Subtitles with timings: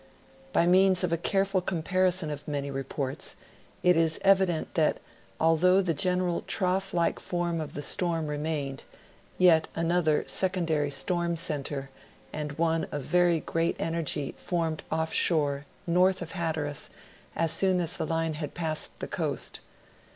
[0.51, 3.35] By means of a careful comparison of many reports,
[3.83, 4.97] it is evident that
[5.39, 8.83] although the general trough like form of the storm remained,
[9.37, 11.91] yet another secondary storm center,
[12.33, 16.89] and one of very great energy, formed off shore, north of Hatteras,
[17.35, 19.59] as soon as the line had passed the coast.